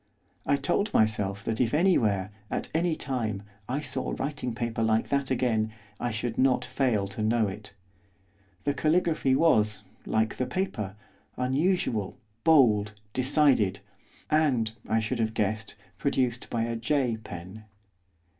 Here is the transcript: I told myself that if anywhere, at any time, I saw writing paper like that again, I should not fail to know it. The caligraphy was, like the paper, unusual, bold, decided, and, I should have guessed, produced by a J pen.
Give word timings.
I 0.47 0.55
told 0.55 0.91
myself 0.95 1.43
that 1.43 1.61
if 1.61 1.75
anywhere, 1.75 2.31
at 2.49 2.69
any 2.73 2.95
time, 2.95 3.43
I 3.69 3.81
saw 3.81 4.15
writing 4.17 4.55
paper 4.55 4.81
like 4.81 5.09
that 5.09 5.29
again, 5.29 5.71
I 5.99 6.09
should 6.09 6.39
not 6.39 6.65
fail 6.65 7.07
to 7.09 7.21
know 7.21 7.47
it. 7.47 7.75
The 8.63 8.73
caligraphy 8.73 9.35
was, 9.35 9.83
like 10.07 10.37
the 10.37 10.47
paper, 10.47 10.95
unusual, 11.37 12.17
bold, 12.43 12.93
decided, 13.13 13.81
and, 14.31 14.71
I 14.89 14.99
should 14.99 15.19
have 15.19 15.35
guessed, 15.35 15.75
produced 15.99 16.49
by 16.49 16.63
a 16.63 16.75
J 16.75 17.17
pen. 17.17 17.65